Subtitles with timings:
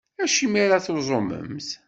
[0.23, 1.67] Acimi ara tuẓumemt?